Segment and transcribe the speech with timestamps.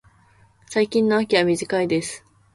[0.65, 2.25] 最近の秋は短いです。